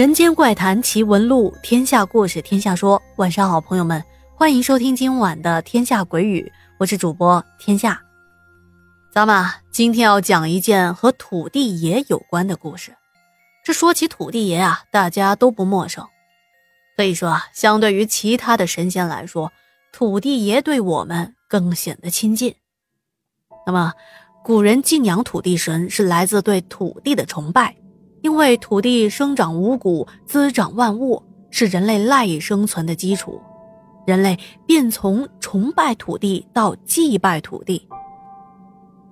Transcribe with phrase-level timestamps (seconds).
[0.00, 3.02] 人间怪谈奇闻录，天下故事天下说。
[3.16, 4.02] 晚上好，朋友们，
[4.34, 6.40] 欢迎收听今晚的《天下鬼语》，
[6.78, 8.00] 我是主播天下。
[9.12, 12.96] 咱们今天要讲一件和土地爷有关的故事。
[13.62, 16.02] 这说起土地爷啊，大家都不陌生。
[16.96, 19.52] 可以说啊，相对于其他的神仙来说，
[19.92, 22.54] 土地爷对我们更显得亲近。
[23.66, 23.92] 那么，
[24.42, 27.76] 古人敬仰土地神是来自对土地的崇拜。
[28.22, 33.40] 因为土地生长五谷，滋长万物，是人类赖以生存的基础，
[34.06, 37.86] 人类便从崇拜土地到祭拜土地。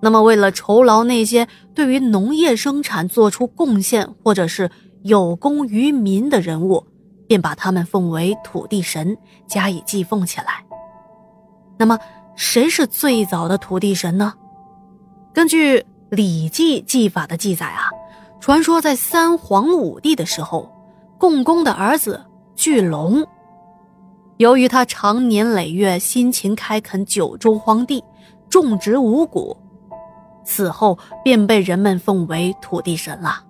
[0.00, 4.70] 那么，为了酬劳那些对于农业生产做出贡献或者是
[5.02, 6.86] 有功于民的人物，
[7.26, 10.64] 便把他们奉为土地神，加以祭奉起来。
[11.78, 11.98] 那么，
[12.34, 14.34] 谁是最早的土地神呢？
[15.32, 15.78] 根据
[16.10, 17.90] 《礼记祭法》的记载啊。
[18.40, 20.68] 传说在三皇五帝的时候，
[21.18, 22.24] 共工的儿子
[22.56, 23.24] 巨龙，
[24.38, 28.02] 由于他长年累月辛勤开垦九州荒地，
[28.48, 29.54] 种植五谷，
[30.42, 33.44] 死后便被人们奉为土地神了。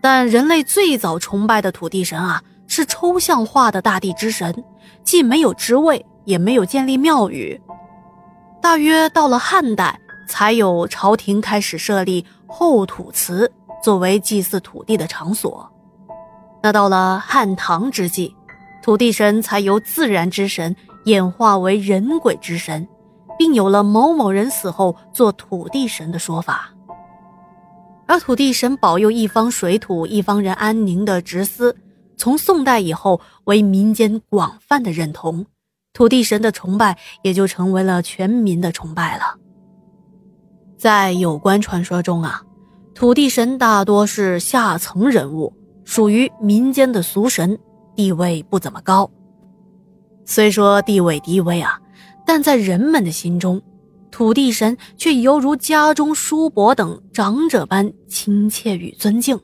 [0.00, 4.64] 但人类最早崇拜的土地神啊，是抽象化的大地之神，
[5.04, 7.60] 既没有职位，也没有建立庙宇。
[8.60, 13.50] 大约到了汉代，才有朝廷开始设立后土祠。
[13.82, 15.70] 作为祭祀土地的场所，
[16.62, 18.34] 那到了汉唐之际，
[18.82, 22.86] 土地神才由自然之神演化为人鬼之神，
[23.38, 26.74] 并有了某某人死后做土地神的说法。
[28.06, 31.76] 而土地神保佑一方水土、一方人安宁的职司，
[32.16, 35.46] 从宋代以后为民间广泛的认同，
[35.92, 39.36] 土地神的崇拜也就成为了全民的崇拜了。
[40.76, 42.42] 在有关传说中啊。
[42.98, 45.52] 土地神大多是下层人物，
[45.84, 47.56] 属于民间的俗神，
[47.94, 49.08] 地位不怎么高。
[50.24, 51.78] 虽说地位低微啊，
[52.26, 53.62] 但在人们的心中，
[54.10, 59.38] 土地神却犹如家中叔伯等长者般亲切与尊敬。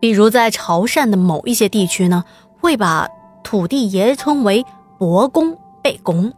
[0.00, 2.24] 比如在潮汕的某一些地区呢，
[2.58, 3.08] 会把
[3.44, 4.66] 土地爷称为
[4.98, 6.32] 伯公、贝公。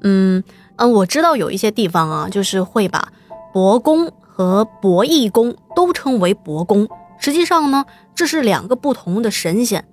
[0.00, 0.42] 嗯
[0.74, 3.12] 嗯，我知道有一些地方啊，就是会把
[3.52, 4.10] 伯公。
[4.36, 7.84] 和伯义公都称为伯公，实际上呢，
[8.16, 9.86] 这是两个不同的神仙。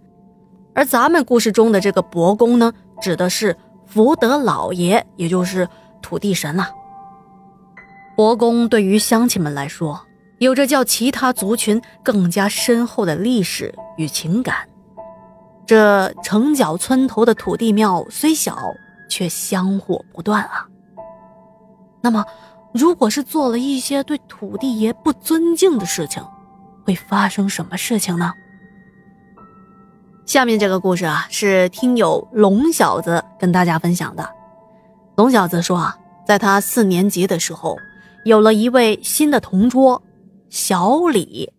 [0.74, 5.69] 而咱们故事中的这个伯公呢，指的是福德老爷，也就是
[6.02, 6.69] 土地神了。
[8.18, 10.02] 伯公对于乡亲们来说，
[10.40, 14.68] 有着较其他族群更加深厚的历史与情感。
[15.68, 18.58] 这城角村头的土地庙虽小，
[19.08, 20.66] 却香火不断啊。
[22.02, 22.25] 那么。
[22.73, 26.23] 如果是做了一些对土地爷不尊敬的事情，
[26.85, 28.33] 会发生什么事情呢？
[30.25, 34.29] 下面这个故事啊，是听友龙小子跟大家分享的。
[35.17, 37.77] 龙小子说啊，在他四年级的时候，
[38.23, 40.01] 有了一位新的同桌
[40.49, 41.51] 小李。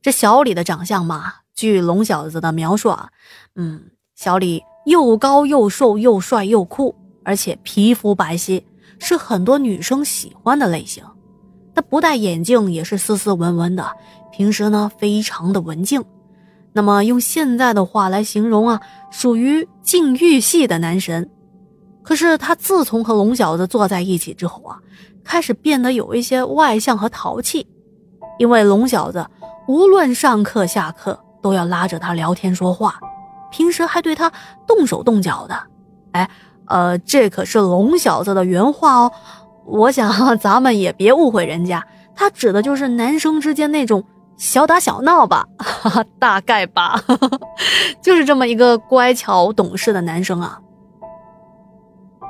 [0.00, 3.10] 这小李的长相嘛，据龙小子的描述啊，
[3.56, 6.94] 嗯，小李又高又瘦又帅又酷，
[7.24, 8.62] 而且皮肤白皙。
[8.98, 11.04] 是很多女生喜欢的类型，
[11.74, 13.90] 他不戴眼镜也是斯斯文文的，
[14.32, 16.04] 平时呢非常的文静。
[16.72, 21.28] 那么用现在的话来形容啊，属于禁欲系的男神。
[22.02, 24.78] 可是他自从和龙小子坐在一起之后啊，
[25.24, 27.66] 开始变得有一些外向和淘气，
[28.38, 29.26] 因为龙小子
[29.66, 32.98] 无论上课下课都要拉着他聊天说话，
[33.50, 34.32] 平时还对他
[34.66, 35.56] 动手动脚的，
[36.12, 36.28] 哎。
[36.68, 39.12] 呃，这可是龙小子的原话哦，
[39.64, 41.82] 我想咱们也别误会人家，
[42.14, 44.04] 他指的就是男生之间那种
[44.36, 47.02] 小打小闹吧，哈哈大概吧，
[48.02, 50.60] 就是这么一个乖巧懂事的男生啊。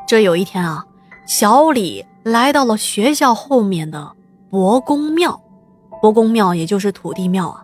[0.06, 0.86] 这有一天啊，
[1.26, 4.12] 小李来到了学校后面的
[4.50, 5.40] 伯公庙，
[6.00, 7.62] 伯公庙也就是土地庙啊，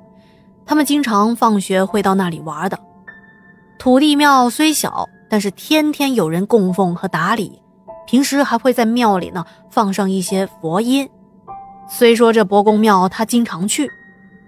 [0.67, 2.79] 他们经常放学会到那里玩的。
[3.79, 5.09] 土地庙虽小。
[5.29, 7.61] 但是天天有人供奉和打理，
[8.06, 11.09] 平时还会在庙里呢放上一些佛音。
[11.88, 13.91] 虽说这伯公庙他经常去，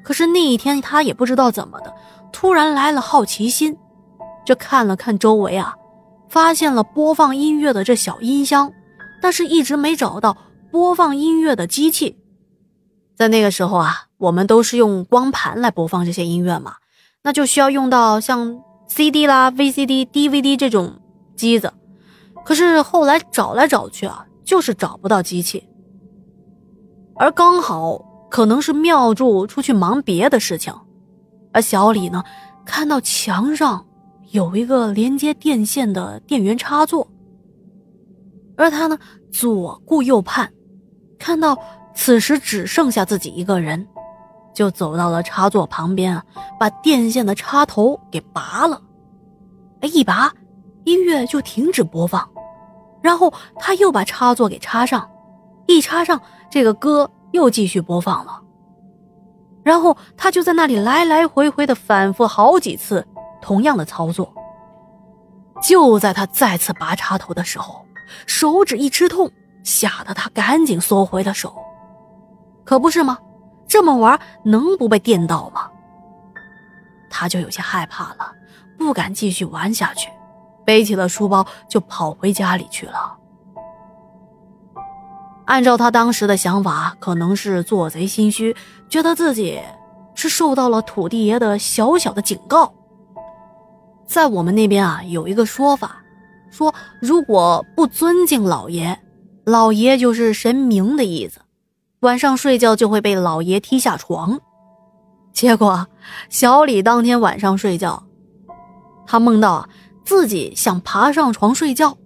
[0.04, 1.94] 可是那一天他也不知道怎么的，
[2.32, 3.76] 突然来了好奇心，
[4.44, 5.74] 这看了看周围啊，
[6.28, 8.72] 发现了播放音乐的这小音箱，
[9.20, 10.36] 但是一直没找到
[10.70, 12.18] 播放音乐的机器。
[13.16, 16.76] 在那个时候啊，我们都是用光盘来播放这些音乐嘛，
[17.22, 18.60] 那就需要用到像。
[18.88, 21.00] CD 啦、VCD、DVD 这种
[21.34, 21.72] 机子，
[22.44, 25.68] 可是后来找来找去啊，就是找不到机器。
[27.14, 30.74] 而刚好可能是庙祝出去忙别的事情，
[31.52, 32.22] 而小李呢，
[32.64, 33.86] 看到墙上
[34.30, 37.08] 有一个连接电线的电源插座，
[38.56, 38.98] 而他呢，
[39.30, 40.52] 左顾右盼，
[41.18, 41.56] 看到
[41.94, 43.86] 此时只剩下自己一个人，
[44.56, 46.22] 就走到了插座旁边，
[46.58, 48.80] 把电线的插头给拔了。
[49.82, 50.32] 哎，一拔，
[50.84, 52.26] 音乐就停止播放，
[53.02, 55.06] 然后他又把插座给插上，
[55.66, 56.18] 一插上，
[56.48, 58.40] 这个歌又继续播放了。
[59.62, 63.06] 然后他就在那里来来回回的反复好几次
[63.42, 64.32] 同样的操作。
[65.62, 67.84] 就在他再次拔插头的时候，
[68.24, 69.30] 手指一吃痛，
[69.62, 71.54] 吓得他赶紧缩回了手。
[72.64, 73.18] 可不是吗？
[73.68, 75.70] 这么玩能不被电到吗？
[77.10, 78.32] 他就有些害怕了，
[78.78, 80.10] 不敢继续玩下去，
[80.64, 83.16] 背起了书包就跑回家里去了。
[85.46, 88.54] 按照他当时的想法，可能是做贼心虚，
[88.88, 89.60] 觉得自己
[90.14, 92.74] 是受到了土地爷的小小的警告。
[94.06, 95.96] 在我们那边啊，有一个说法，
[96.50, 98.98] 说如果不尊敬老爷，
[99.44, 101.40] 老爷就是神明的意思，
[102.00, 104.40] 晚上睡觉就会被老爷踢下床。
[105.32, 105.86] 结果
[106.28, 108.02] 小李当天晚上睡觉，
[109.06, 109.68] 他梦到
[110.04, 111.96] 自己想爬上床睡觉，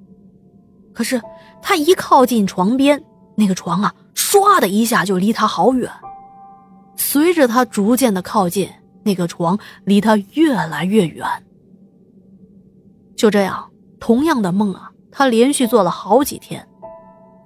[0.93, 1.21] 可是
[1.63, 3.03] 他一靠近床边。
[3.37, 5.91] 那个床啊，唰的一下就离他好远。
[6.97, 8.69] 随着他逐渐的靠近，
[9.03, 11.27] 那个床离他越来越远。
[13.17, 16.67] 就这样，同样的梦啊，他连续做了好几天。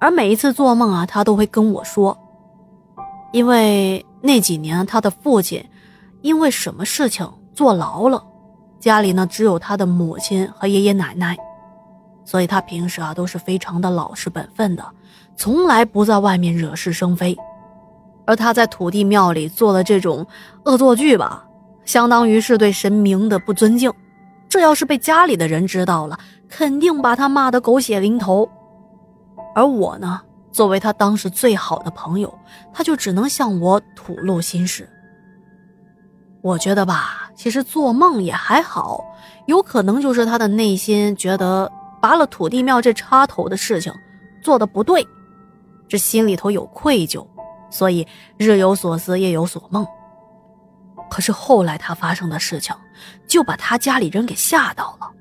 [0.01, 2.17] 而每一次做梦啊，他都会跟我说，
[3.35, 5.61] 因为那几年他的父亲
[6.21, 8.23] 因为什么事情坐牢了，
[8.79, 11.35] 家里呢只有他的母亲和爷爷奶奶，
[12.23, 14.85] 所以他平时啊都是非常的老实本分的。
[15.35, 17.37] 从来不在外面惹是生非，
[18.25, 20.25] 而他在土地庙里做了这种
[20.63, 21.45] 恶作剧吧，
[21.83, 23.91] 相当于是对神明的不尊敬。
[24.47, 26.17] 这要是被家里的人知道了，
[26.47, 28.49] 肯定把他骂得狗血淋头。
[29.53, 30.21] 而我呢，
[30.55, 32.33] 作为他当时最好的朋友，
[32.71, 34.89] 他就只能向我吐露心事。
[36.41, 39.03] 我觉得吧，其实做梦也还好，
[39.47, 41.69] 有可能就是他的内心觉得
[42.01, 43.91] 拔了土地庙这插头的事情
[44.41, 45.05] 做的不对。
[45.89, 47.27] 这心里头有愧疚，
[47.69, 48.07] 所以
[48.37, 49.85] 日有所思，夜有所梦。
[51.09, 52.73] 可是后来他发生的事情，
[53.27, 55.11] 就把他家里人给吓到了。